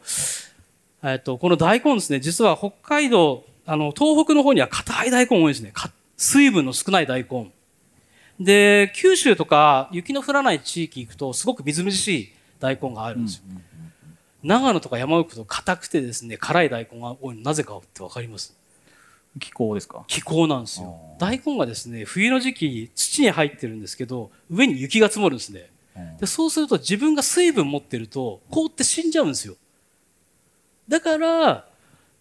[1.04, 5.72] えっと、この大根ですね、実は北海道、あの、東北の方には硬い大根多いですね。
[5.74, 7.52] か水分の少ない大根。
[8.40, 13.44] で、九州とか雪の降らない地域行くと、すごくみずみずしい大根があるんですよ。
[14.44, 18.56] 長野とか山奥と硬くてですね、辛い大根が多いのなぜかってわかります？
[19.40, 20.04] 気候ですか？
[20.08, 21.00] 気候なんですよ。
[21.16, 25.70] あ大根がですね、冬の時期土に入ってるんですけど、上に雪が積もるんですね。
[26.20, 29.56] でそうすると自分が水分持ってると凍って死んじゃうんですよ。
[30.88, 31.68] だから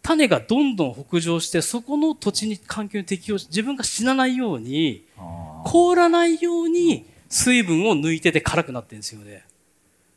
[0.03, 9.45] 種がどんどん北上してそこの土地に環境に適応し自分が死なないようにあ凍らないように水分を抜いてて辛くなってるんですよね。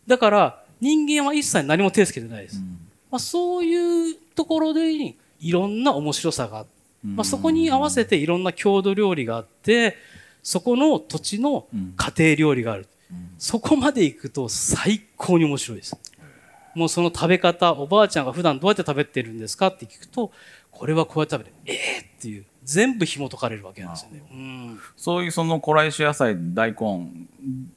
[0.07, 2.61] だから人間は一切何も手つけてないです。
[3.11, 4.91] まあ、そういうところで
[5.39, 6.71] いろんな面白さがあって、
[7.05, 9.95] まあ、そこに合わせていろんな郷土料理があって
[10.43, 12.87] そこの土地の家庭料理がある、
[13.37, 15.97] そこまで行くと最高に面白いです
[16.75, 20.31] もうその食べ方おばあちゃんが普段どうやって食べてるんですかって聞くと
[20.71, 27.11] これはこうやって食べるええっていう全部紐解かれるわけなんですよね、うん、そういうその古来種野菜大根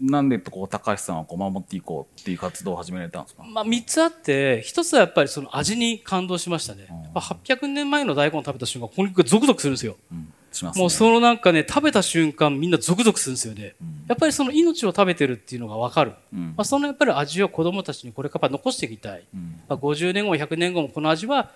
[0.01, 3.45] なんでこう高橋さんはこう守っていこうっていう活動を始められたんですか？
[3.45, 13.75] まあ、3つあって1つはやっぱりその味に感動しましたね、やっぱ800年前の大根を食べた瞬間これゾクゾクするんですようんしますねもうそのなんかね、食べた瞬間みんなゾクゾクするんですよね。
[14.07, 16.13] やっぱりその命を食べてるっていうのがわかる。
[16.33, 19.25] うんまあ、そのやっぱり味を子供たちにこれから残していきたい。
[19.35, 21.51] うんまあ、50年後も100年後もこの味は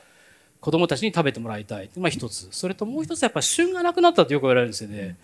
[0.61, 1.91] 子供たちに食べてもらいたい。
[1.97, 2.49] まあ一つ。
[2.51, 5.17] それともう一つはやっぱ旬がなくなったってよく言われるんですよね。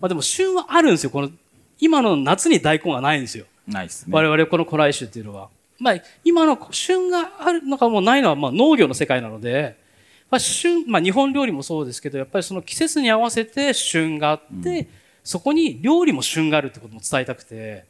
[0.00, 1.10] まあでも旬はあるんですよ。
[1.10, 1.30] この
[1.80, 3.46] 今の夏に大根がないんですよ。
[3.66, 5.48] ないですね我々この古来種っていうのは。
[5.78, 9.76] まあ、今の旬があるのかもないのは、まあ、農業の世界なので、
[10.30, 14.88] まあ、旬、まあ、日本料理もそうですけど、やっぱりその季節に合わせて旬があって、
[15.24, 17.84] そこに料理も旬があるってことも伝えたくて、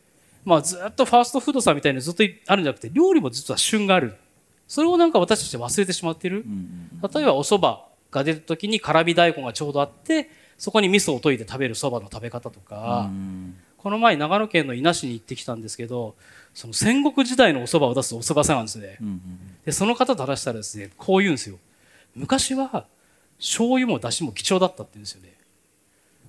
[0.44, 4.14] まあ、ずっとファーストフードさんみたいにずっとあるんじゃなくて、料理も実は旬がある。
[4.66, 6.44] それをなんか私たち忘れてしまっている。
[7.14, 7.78] 例えばお蕎麦
[8.10, 13.10] が出た時に辛味大根がちょうどあって、そこに味噌を溶いて食べる蕎麦の食べ方とか、
[13.78, 16.16] この前長野県の伊那市に行ってきたんですけど、
[16.52, 18.98] その戦国時代のお蕎麦を出すお蕎麦さんなんですね。
[19.64, 21.58] で、その方と話したらですね、こう言うんですよ。
[22.14, 22.86] 昔は
[23.38, 25.34] 醤油も出汁も貴重だったって言うんですよね。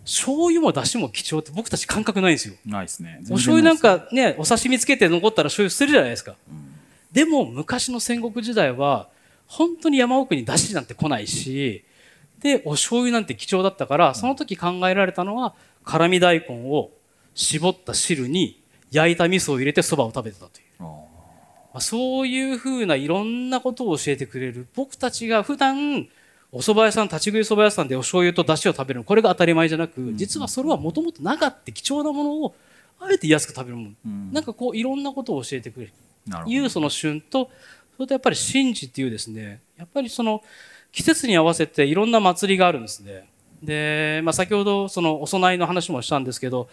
[0.06, 2.56] 醤油も出汁も貴重って僕たち感覚ないんですよ。
[2.66, 6.36] ないですねお醤油なんかね、お刺身つけて残ったら醤油捨てるじゃないですか。
[7.12, 9.10] でも昔の戦国時代は
[9.48, 11.84] 本当に山奥に出汁なんて来ないし、
[12.40, 16.92] で、お醤油なんて貴重だったから、その時考えられたのは、辛味大根を
[17.34, 18.62] 絞った汁に
[18.92, 20.84] 焼いた味噌を入れて蕎麦を食べてたという。
[21.74, 24.68] まあ、そういうふうないろんなことを教えてくれる。
[24.76, 26.08] 僕たちが普段、
[26.52, 32.56] お蕎麦屋さん、立ち食い蕎麦屋さんでお醤油と出汁を食べるの、これが当たり前じゃなく、実はそれはもともとなかった貴重なものを、
[33.00, 33.92] あえて安く食べるもの。
[34.06, 35.94] うんなんかこう、いろんなことを教えてくれる。
[36.48, 37.50] いうその旬と、
[37.96, 40.44] それとやっぱり神事っていうですね、やっぱりその
[40.92, 43.28] 季節に合わせていろんな祭りがあるんですね。
[43.62, 46.68] で、まあ先ほどそのお供えの話もしたんですけど、やっ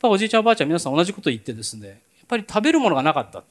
[0.00, 3.44] ぱおじいちゃんおばあちゃん皆さん同じこと言ってですね、やっぱり食べるものがなかった。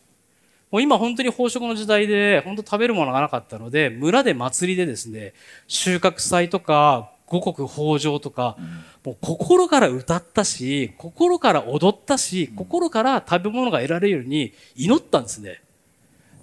[0.71, 5.33] もう今本当に飽食の時代で本当食べるものがなかったので、村で祭りでですね、
[5.67, 8.57] 収穫祭とか五穀豊穣とか、
[9.05, 15.61] もう心から歌ったし、心から踊ったし、心から食べ物が得られるように祈ったんですね。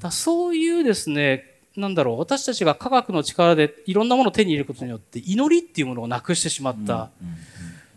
[0.01, 1.45] だそういうですね、
[1.77, 7.11] なんだろう、私たちが科学の力でいろんなものを手に入れることによって祈りっていうものをなくしてしまった。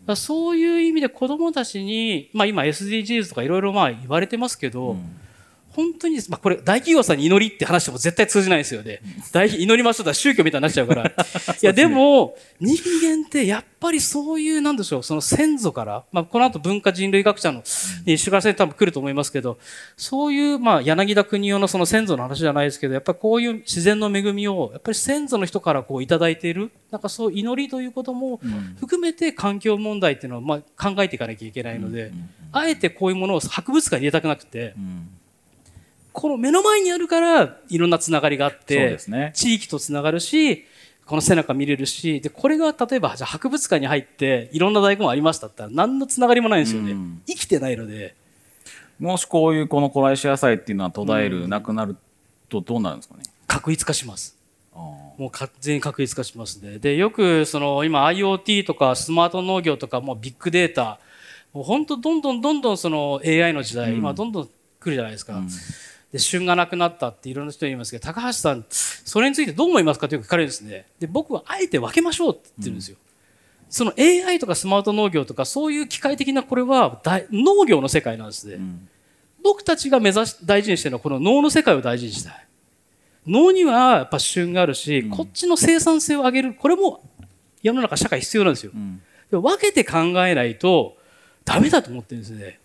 [0.06, 4.96] だそういう意味で子供たちに、まあ今 SDGs とかいろいろまあ言われてますけど、
[5.74, 9.00] 本当に、まあ、これ、大企業さんに祈りって話しても絶対通じないですよね。
[9.32, 11.06] 大祈りましょうと宗教みたいになっちゃうから。
[11.08, 11.12] い
[11.62, 17.62] や、でも、人間ってやっぱりそういう、なんでしょう、その先祖から、まあ、この後文化人類学者の、
[18.04, 19.58] 石川先生多分来ると思いますけど、
[19.96, 28.40] そういう、まあ、柳田国夫のその先祖の話じゃないですけど、やっぱりこういう自然の恵みを、やっぱり先祖の人からこういただいている、なんかそう祈りということも
[28.78, 32.12] 含めて環境問題っていうのは、まあ、考えていかなきゃいけないので、
[32.52, 34.74] あえてこういうものを博物館に入れたくなくて、
[36.12, 40.66] この目の前にあるからいろんなつながりがあって、ね、地域とつながるし
[41.06, 48.14] この背中見れるしでこれが例えばじゃ博物館に入っていろんな大根ありましたったら何のつながりもないんですよね、うん、生きてないので。
[49.00, 51.96] もしこういうこの古来種野菜っていうのは途絶える、うん、なくなる
[52.48, 53.24] とどうなるんですかね？
[53.48, 54.38] 確一化します。
[54.72, 56.96] もう完全に確一化しますねで。
[56.96, 61.00] よくその今 IoT とかスマート農業とかもうビッグデータ
[61.52, 64.50] もう本当どんどんどんどんその AI の時代、うん、今どんどん来
[64.86, 65.42] るじゃないですか、
[66.12, 70.86] で旬がなくなったっていろんな人言いますけど高橋さんそれについてどう思いますかとよく聞かれるんですね。
[71.00, 78.88] で僕はあえて分けましょうって言ってるんですよ、うん、その AI とかスマート農業とかそういう機械的なこれは農業の世界なんですね、うん、
[79.42, 82.46] 僕たちが目指し大事にしてるのはこの農の世界を大事にしたい。
[83.26, 87.00] 農にはやっぱ旬があるし、うん、こっちの生産性を上げるこれも
[87.62, 88.72] 世の中社会必要なんですよ、
[89.30, 90.96] で分けて考えないと
[91.44, 92.58] ダメだと思ってるんですね。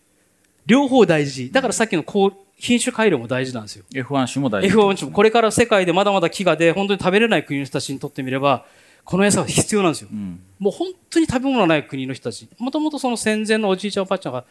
[0.66, 1.52] 両方大事。
[1.52, 3.86] だからさっきのこう品種改良も大事なんですよ。
[3.92, 4.76] F1 種も大事。
[4.76, 5.16] F1 種も。
[5.16, 8.66] これから世界でまだまだ飢餓で、本当に食べれない国の人たちにとってみれば、
[9.04, 10.10] この餌は必要なんですよ。
[10.12, 12.50] うん、もう本当に食べ物がない国の人たち。
[12.58, 14.44] もともとその戦前のおじいちゃんおばあちゃんが、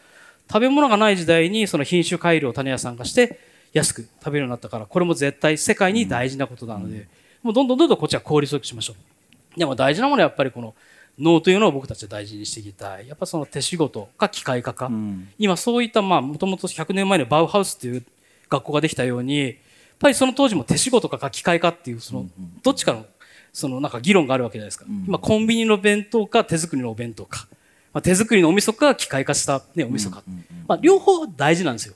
[0.49, 3.39] 食べ物がない時代にその品種改良を種屋さんがして、
[3.73, 7.07] 安く食べるようになったから、これも絶対世界に大事なことなので、うん、
[7.43, 9.59] もうどんどんどんどんこっちは効率よくしましょう。
[9.59, 10.73] でも大事なものはやっぱりこの、
[11.19, 13.07] 脳というのを僕たちは大事にしていきたい。
[13.07, 14.87] やっぱその手仕事か機械化か。
[14.87, 18.03] うん、今そういったまあもともと100年前のバウハウスっていう
[18.49, 19.55] 学校ができたように、やっ
[19.99, 22.27] ぱりその当時も手仕事か機械かっていう、その、
[22.61, 23.05] どっちかの、
[23.51, 24.85] そのなんか議論があるわけじゃないですか。
[25.07, 27.47] 今、コンビニの弁当か手作りのお弁当か。
[27.93, 30.21] まあ、手作りのお味噌か機械化したね、お味噌か。
[30.67, 31.95] まあ、両方大事なんですよ。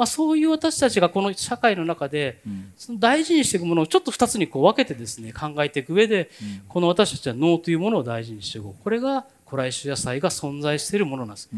[0.00, 2.40] まあ、そういう私たちがこの社会の中で、
[2.78, 6.30] その大事にしていくものをちょっと二つにこう分けてですね、考えていく上で、
[6.68, 8.82] この私たちは脳というものを大事にしていこう。
[8.82, 11.50] これが古来種野菜が存在しているものなんです。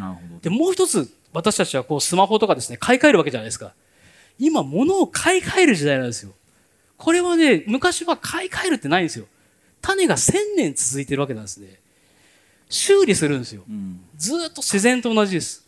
[0.42, 3.74] で、もう一つ、私たちはこうスマホとかですね、買い替えるわけじゃないですか。
[4.40, 6.33] 今物を買い替える時代なんですよ。
[6.96, 9.26] これはね、昔は買い替えるってないんですよ。
[9.81, 11.78] 種が1000年続いてるわけなんですね。
[12.68, 13.62] 修理するんですよ。
[13.68, 15.62] うん、ずっと自然と同じです。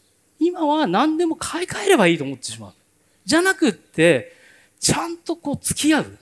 [0.44, 2.72] 今は何でも買い替えればいいと思ってしまう。
[3.24, 4.32] じゃなくって、
[4.78, 6.18] ちゃんとこう付き合う。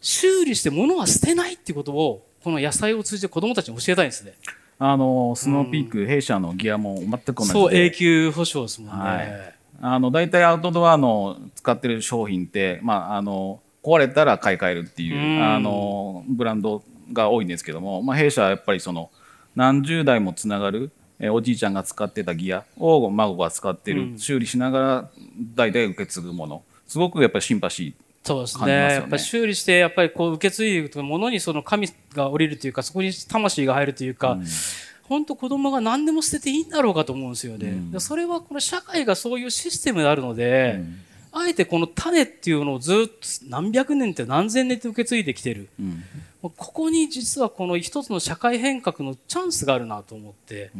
[0.00, 4.34] 修理して物は捨てないっていうことを、この野菜を通じて子供たちに教えたいんですね。
[4.78, 7.52] あの、スノーピーク、うん、弊社のギアも全く同じで。
[7.52, 9.04] そう、永久保証ですもんね。
[9.04, 19.10] はいあの大体アウトドアの使ってる商品って、まあ、あの壊れたら買い替えるっていうあのブランドが多いんですけども、まあ、弊社はやっぱりその
[19.56, 20.92] 何十代もつながる
[21.22, 25.10] えおじいちゃんが使ってたギアを孫が使ってる、うん、修理しながら
[25.54, 26.62] 代々受け継ぐもの。
[26.86, 34.44] すごくやっぱりシンパシーそうですね、ね、やっぱり修理してやっぱりこう受け継いでものにその神が降りるというかそこに魂が入るというか、うん。
[35.04, 37.68] 本当子供が何でも捨てていいんだろうかと思うんですよね。
[37.92, 41.00] うん、それはこの社会がそういうシステムであるので、うん、
[41.32, 43.14] あえてこの種っていうのをずっと
[43.48, 45.68] 何百年って何千年って受け継いできてる。
[45.80, 46.04] うん、
[46.42, 50.70] ここに実はこの一つの社会変革のチャンスがあるなと思って、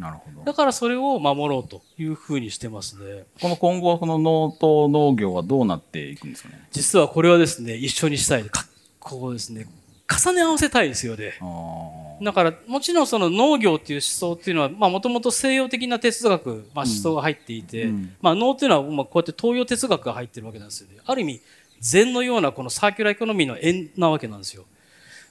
[0.45, 3.23] だからそれを守ろうというふうにしてますね。
[3.41, 8.45] この今後はこの農と農業はどうなっていくんですかね実はこれはですね、一緒にしたい。
[8.99, 9.65] こうですね、
[10.19, 11.33] 重ね合わせたいですよね。
[12.21, 20.97] だからもちろんその農業っていう思想っていうのはもともと西洋的な哲学、まあ、思想が入っていて、うん、まあ、農っていうのはまあこうやって東洋哲学が入ってるわけなんですよね。
[21.05, 21.41] ある意味
[21.79, 24.65] 禅のようなこのサーキュラーエコノミーの円なわけなんですよ。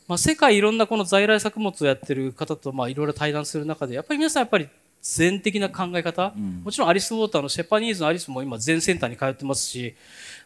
[0.08, 4.68] まあ、世界いろんなこの在来作物をやってる方とまあいろいろ対談する中でやっぱり皆さんやっぱり
[5.00, 9.94] 禅的な考え方、うん、もちろんアリス・ウォーターのシェパニーズのアリスも今全センターに通ってますし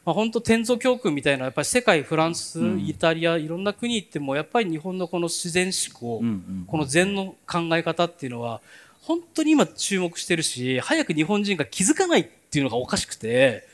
[0.06, 6.22] まあ、本当天蔵教訓みたいなやっぱり世界フランス、イタリアいろんな国行ってもやっぱり日本のこの自然思考、
[6.68, 8.60] この禅の考え方っていうのは
[9.02, 13.66] 本当に今注目してるし早く日本人が気づかないっていうのがおかしくて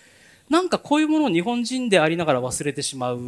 [0.48, 3.20] なんかこういうものを日本人でありながら忘れてしまう。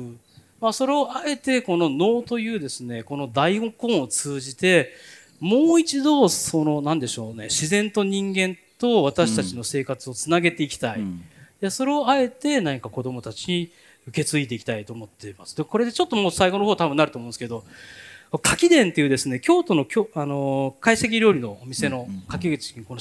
[0.60, 4.94] まあ、それをあえてこの能というですねこの大根を通じて
[5.40, 11.00] もう一度その何でしょうね自然と人間と私たちの生活をつなげていきたい。
[11.00, 11.22] うん
[11.64, 13.72] でそれをあえて何か子どもたちに
[14.06, 15.56] 受け継いでいきたいと思っています。
[15.56, 17.64] でこれでちょっともう最後の方多分なると思うんですけど
[18.42, 23.00] 柿伝っていうですね京都のきょあの懐石料理のお店の柿口にこの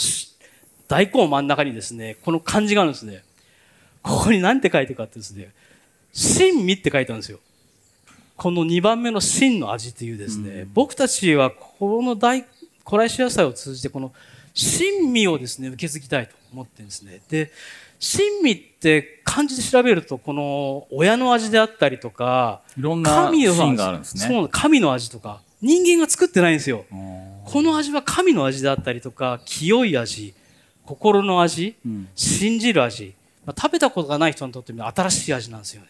[0.88, 3.24] 大根真ん中にですねこの漢字があるんですね。
[4.02, 5.52] ここに何て書いてるかってですね、
[6.14, 7.40] 珍味って書いてあるんですよ。
[8.36, 12.46] この2番目の真の味っていうですね、うん、僕たちはこの大、
[12.86, 14.12] 古来種野菜を通じてこの
[14.54, 17.22] 珍味をですね、受け継ぎたいと思ってるんですね。
[17.30, 17.52] で、
[18.04, 24.28] 珍味って漢字で調べると、この親の味であったりとか、いろんな神のがあるんですね。
[24.28, 26.84] そう、神の味とか、人間が作ってないんですよ。
[27.46, 30.34] この味は神の味であったりとか、清い味、
[30.86, 33.14] 心の味、うん、信じる味、
[33.46, 35.88] まあ、食べたことがない人にとっても新しい味なんですよね。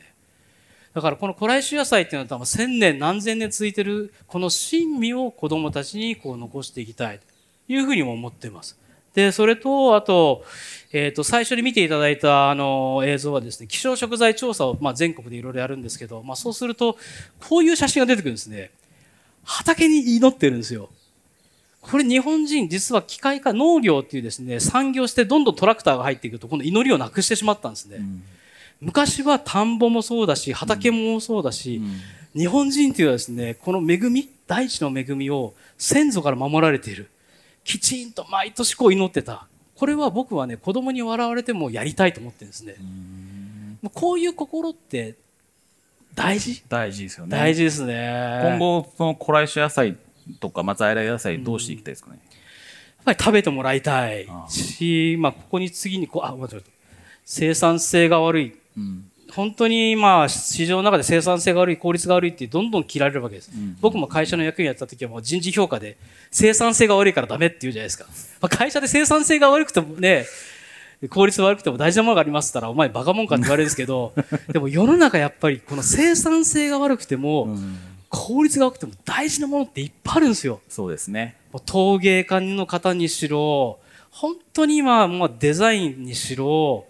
[0.94, 7.26] だからこの古来種野菜っていうのは千年何千年続いてるこの珍味を子供たちにこう残していきたいと
[7.68, 8.78] いうふうにも思っています。
[9.14, 10.44] で、それと、あと、
[10.92, 16.98] えっ、ー、と、最初に見ていただいた、あの、映像はですね、希少食材調査を、まあ、全国でいろいろやるんですけど、まあ、そうすると、
[17.48, 18.72] こういう写真が出てくるんですね。
[19.44, 20.90] 畑に祈ってるんですよ。
[21.82, 27.98] これ日本人、実は機械化、農業っていうですね、産業してどんどんトラクターが入っていくと、この祈りをなくしてしまったんですね。
[27.98, 28.24] うん、
[28.82, 31.82] 昔は田んぼもそうだし、畑もそうだし、
[32.36, 37.10] うん、日本人っていうのはですね、この恵み、大地の恵みを先祖から守られている。
[37.64, 39.48] きちんと毎年こう祈ってた。
[39.76, 42.76] これは僕はね、子供に笑われてもやりたいと思ってるんですね。
[43.94, 45.16] こういう心って
[46.14, 46.64] 大事？
[46.70, 47.32] 大事ですよね。
[47.32, 48.40] 大事ですね。
[48.44, 49.98] 今後、その古来種野菜
[50.40, 52.20] とか、まあ、在来野菜どうしていきたいですかね？
[52.24, 56.62] やっぱり食べてもらいたいし、まあ、ここに次にこう、あ、間違えた。
[57.26, 58.58] 生産性が悪い。
[58.78, 63.52] うん、本当にまあ市場の中で生産性が悪い、効率が悪いってどんどん切られるわけです。
[63.54, 65.98] うん、僕も会社の役員やった時はもう人事評価で
[66.32, 68.06] 生産性が悪いからダメって言うじゃないですか。
[68.42, 70.26] まあ、会社で生産性が悪くてもね、
[71.10, 74.14] 効率悪くても大事なものがありますったら、お前バカもんかって言われるんですけど、
[74.52, 77.78] でも世の中やっぱりこの生産性が悪くても、うん
[78.16, 80.62] 効率が良くても大事なものっていっぱいあるんですよ。
[80.70, 81.36] そうですね。
[81.66, 83.80] 陶芸家の方にしろ、
[84.12, 86.86] 本当に今、もうデザインにしろ、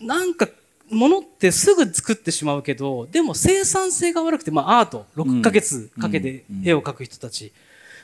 [0.00, 0.48] なんか、
[0.90, 7.52] ものってすぐ作ってしまうけど、でも生産性が悪くて、まあアート、6ヶ月かけて絵を描く人たち、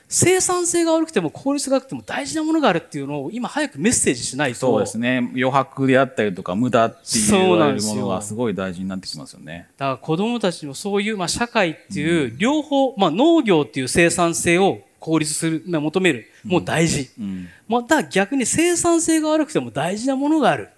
[0.09, 4.59] 生産性が悪くても効率が悪くても大事なものがあるっていうのを今早くメッセージしないと。
[4.59, 5.29] そうですね。
[5.33, 9.67] 余白であったりとか無駄っていうわれるものがすごい大事になってきますよね。
[9.77, 20.69] だから子どもたちもそういう、まあ、社会っていう両方、うん、まあ、農業っていう生産性を効率する、まあ、求めるもう大事、うん、また逆に生産性が悪くても大事なものがある、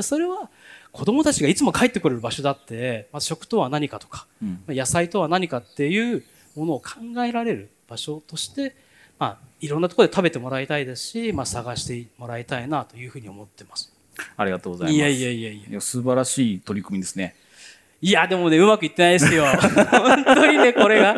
[0.00, 0.50] それは
[0.92, 6.24] 子供たちがいつも帰ってくれる場所だって、まあ、食とは何かとか、うん、野菜とは何かっていう
[6.56, 8.74] ものを考えられる場所として、
[9.18, 13.92] まあ、いろんなところで食べてもらいたいですし、まあ、探してもらいたいなというふうに思ってます。
[14.36, 14.96] ありがとうございます。
[14.96, 15.80] いやいやいやいや。
[15.80, 17.34] 素晴らしい取り組みですね。
[18.02, 19.44] いや、でもね、うまくいってないですよ。
[19.90, 21.16] 本当にね、これが。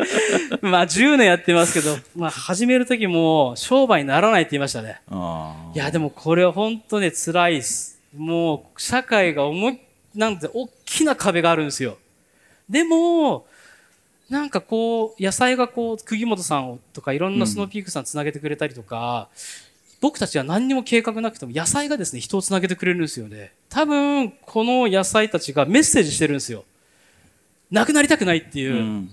[0.61, 4.99] まあ、10年やってますけど、まあ、始める時も、商売にならないって言いましたね。
[5.73, 8.01] いや、でもこれは本当ね、辛いです。
[8.15, 9.79] もう、社会が重い、
[10.15, 11.97] なんて、大きな壁があるんですよ。
[12.69, 13.45] でも、
[14.29, 19.39] なんかこう、野菜がこう、釘本さんとかいろんなスノーピークさんつなげてくれたりとか、うん、
[20.01, 23.53] 僕たちは何にも計画なくても野菜がですね、人をつなげてくれるんですよね。
[23.69, 26.65] 多分、この野菜たちがメッセージしてるんですよ。
[27.69, 28.73] なくなりたくないっていう。
[28.73, 29.09] うん、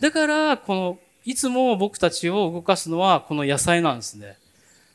[0.00, 4.36] だから、この、いつも僕たちを動かすのはこの野菜なんですね。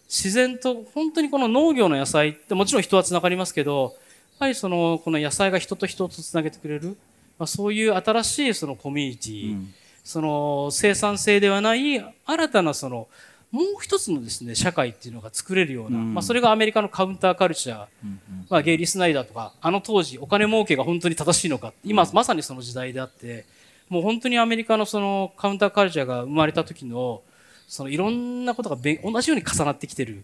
[0.10, 3.93] 自然と、本当にこの農業の野菜ってもちろん人はつながりますけど、やっ
[4.39, 6.98] ぱりその、この野菜が人と人とつなげてくれる。
[7.39, 13.08] まあ、そういう新しいそのコミュニティ、うん、その生産性ではない新たなその
[13.50, 18.19] もう一つのですね社会っていうのが作れるような、うん、まあ、それがアメリカのカウンターカルチャー、うん、
[18.50, 23.45] まあ、ゲイリー・スナイダーとかあの当時お金儲けが本当に正しいのか今まさにその時代であって
[23.88, 27.22] もう本当にアメリカのそのカウンターカルチャーが生まれた時の
[27.69, 30.23] そのいろんなことが同じように重なってきてる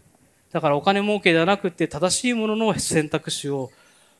[0.51, 3.71] だからお金儲けではなくて正しいものの選択肢を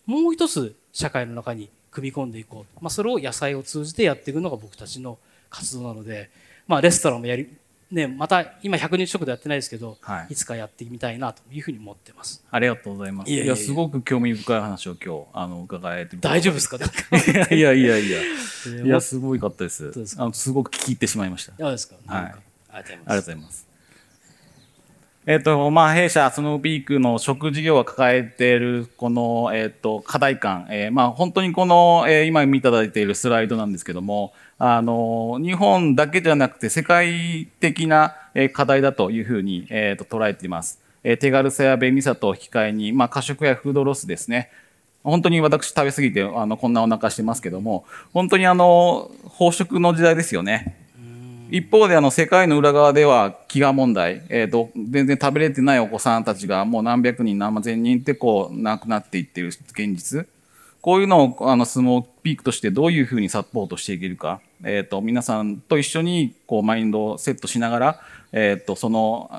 [0.06, 5.18] もう一つ社会の中に組み込んでいこう、まあ、それを野菜を通じてやっていくのが僕たちの
[5.50, 6.30] 活動なので、
[6.68, 7.50] まあ、レストランもやり、
[7.90, 12.44] ね、また今100日食堂やってないですけど、はい、いつかやってみたいなというふうに思ってます。
[12.52, 13.32] ありがとうございます。
[13.32, 16.78] いやいやすごく興味深い話を今日あの伺えて大丈夫ですか？
[17.56, 18.22] いやいやいや
[18.86, 19.92] いやすごいかったです。
[20.18, 21.54] あのすごく聞き入ってしまいました。
[21.58, 21.96] そうですか？
[22.08, 22.36] はい。
[22.76, 23.68] ありがとうございます。
[25.28, 38.16] えっ、ー、と、まあ、弊社、スノーピークの食事業が抱えている、この、えっ、ー、と、課題感、えー、まあ、本当にこの、えー、今見ていただいているスライドなんですけども、あの、日本だけじゃなくて世界的な
[38.54, 40.80] 課題だというふうに、えっ、と、捉えています。
[41.04, 44.52] え手軽さや便利さと引き換えに、まあ、過食やフードロスですね。
[45.04, 49.10] 本当に私食べ過ぎて、あの、こんなお腹してますけども、本当にあの、
[49.40, 50.85] 飽食の時代ですよね。
[51.50, 60.28] 一方であの世界の裏側では飢餓問題、えーと、全然食べれてないお子さんたちがもう何百人何千人ってこう亡くなっていっている現実。
[60.82, 69.32] こういうのをあのスモーピークとしてどういうふうにサポートしていけるか、えー、と皆さんと一緒にこうマインドをセットしながら、えー、とその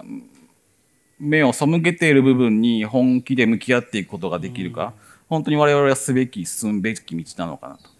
[1.21, 4.93] 目を背けている部分に本気で向き合っていくことができるか、
[5.29, 7.95] 本当に我々はすべき進むべき道なのかなと。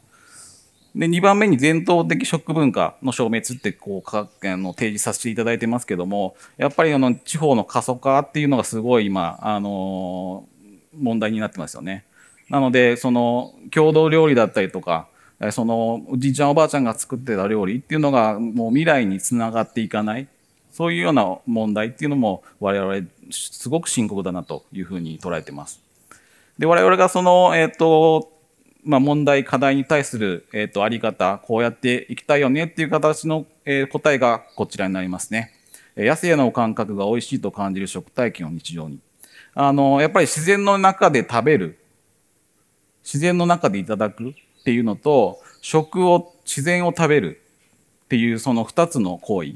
[0.97, 10.49] で、2番目に伝統的食文化の消滅ってこうかあの提示させていただいてますけども、やっぱりあの地方の過疎化っていうのがすごい今、あの
[10.99, 12.05] 問題になってますよね。
[12.49, 15.09] なので、その、郷土料理だったりとか、
[15.51, 20.29] その、おじいちゃんおばあちゃんが作ってた料理っていうのが、もう未来につながっていかない。
[20.71, 25.81] そういうような問題っていうのも、我々、すごく深刻だなというふうに捉えてます。
[26.59, 28.36] で、我々がその、えっ、ー、と、
[28.87, 35.53] まあ、問題、課題に対する、えっ、ー、と、あり方、こうやっていきたいよねっていう形の、えー、答えがこちらになりますね。
[35.97, 39.01] 野生の感覚が美味しいと感じる食体験を日常に。
[39.55, 41.79] あの、やっぱり自然の中で食べる
[43.03, 44.35] 自然の中でいただくっ
[44.65, 47.41] ていうのと、食を、自然を食べる
[48.05, 49.55] っていうその二つの行為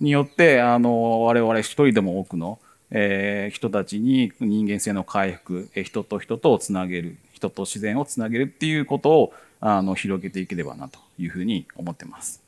[0.00, 2.58] によって、あの、我々一人でも多くの、
[2.90, 12.42] えー、人たちに人間性の回復、人と人とをつなげる、人と自然をつなげるっていうことを、あの、広げていければなというふうに思ってます。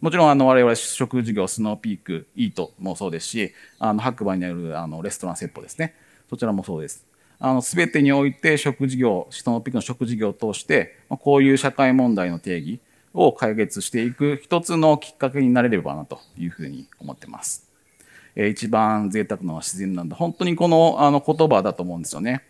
[0.00, 5.94] もちろん、あの、我々食事業、スノーピーク、イートもそうですし、あの、白馬にある、あの、レストランセットですね。
[6.30, 7.06] そちらもそうです。
[7.40, 12.80] あの、すべてにおいて食事業、シトノピックの食事業を通して、こういう社会問題の定義
[13.14, 17.68] を解決していく一つのきっかけになれればなというふうに思ってます。
[18.34, 20.16] えー、一番贅沢なのは自然なんだ。
[20.16, 22.42] 本当にこのあの言葉だと思うんですよね。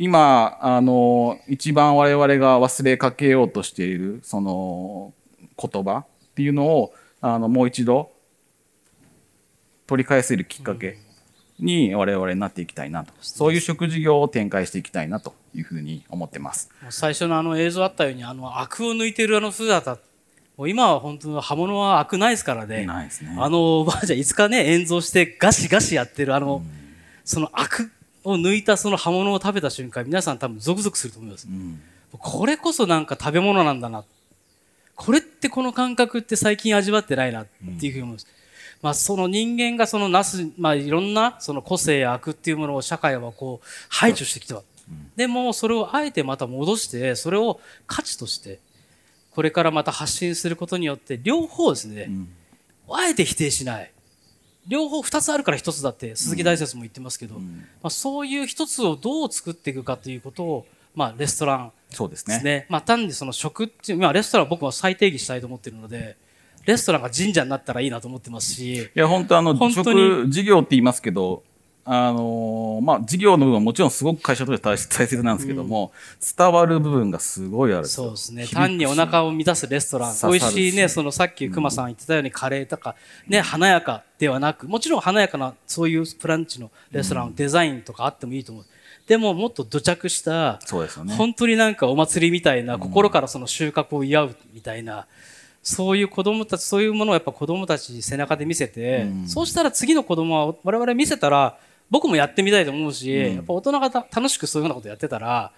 [0.00, 5.12] 今、あの、一番我々が忘れかけようとしている、その
[5.60, 8.12] 言葉っていうのを、あの、もう一度
[9.88, 10.98] 取り返せるきっかけ
[11.58, 16.70] に我々になっていきたいなと、そういう食事業を展開していきたいなというふうに思ってます。
[16.90, 19.98] 最初のあの映像あったように、あの、アクを抜いてるあの姿、
[20.56, 22.86] もう今は本当刃物はアクないですからね。
[22.86, 23.34] ないですね。
[23.36, 26.70] あのおばあちゃんいつかね、演奏してガシガシやってるあの、うん、
[27.24, 27.90] そのアク
[28.30, 31.46] を抜いたその刃物を食べた瞬間、皆さん多分ゾクゾクすると思います。
[31.48, 31.80] うん、
[32.12, 34.04] これこそなんか食べ物なんだな。
[34.94, 37.46] これってこの感覚って最近味わってないなっ
[37.78, 38.26] ていうふうに思います。
[38.30, 38.38] うん
[38.82, 44.62] まあ、その人間がそのなす、まあ、いろんなその個性や悪っていうものを社会はこう排除してきた、うん、
[45.16, 48.60] でもそれをあえてまた戻してそれを価値として
[49.32, 52.28] これからまた発信することによって両方ですね、うん、
[52.90, 53.90] あえて否定しない
[54.68, 66.16] 両方2つあるから1つだって鈴木大拙も言ってますけど、うん、まあ、そういう1つをどう作っていくかということを、まあ、レストランそうですね、ね、まあ、単にその食っていう、まあ、レストランは僕は再定義したいと思っているので。
[66.66, 68.74] レストランが神社になったらいいなと思ってますし。
[68.74, 71.42] いや、本当あの、食事業って言いますけど、
[71.90, 78.46] あのー、まあ、事業の部分はもちろんすごく会社として大切なんですけども、うん、伝わる部分がすごいあるそうですね。
[78.46, 82.94] 単にお腹を満たすレストラン、美味しいね、そのさっき熊さん言ってたようにカレーとか、
[83.26, 88.64] ね、華やかではなく、もちろん華やかなそういうプランチのレストラン、デザインとかあってもいいと思う。
[89.06, 91.14] でももっと土着した、そうですよね。
[91.16, 95.06] 本当になんかお祭りみたいな、心からその収穫を祝うみたいな、
[95.62, 101.56] そういう子供たち、そういうものをやっぱ子供たち背中で見せて、うん、そうしたら次の子供は我々見せたら、
[101.90, 105.52] 僕もやってみたいと思うし、うん、やっぱ大人が楽しくそういうようなことやってたら、や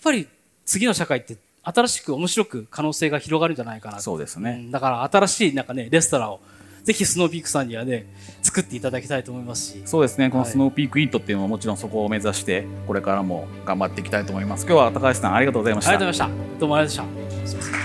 [0.00, 0.28] っぱり
[0.64, 6.40] 次の社会って新しく面白く可能性が広がるんじゃないかなそうですね、うん、だから新しいなんかね、レストランを
[6.84, 8.06] ぜひスノーピークさんにはね、
[8.40, 9.82] 作っていただきたいと思いますし。
[9.84, 14.64] そうですね、このスノーピークイートっていうのはもちろんそこを目指して、これからも頑張っていきたいと思います。
[14.64, 15.90] 今日は高橋さんありがとうございました。
[15.90, 16.58] ありがとうございました。
[16.60, 17.28] どうもありがとうございました。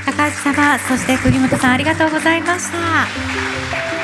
[0.06, 4.03] 高橋様そして栗本さんありがとうございました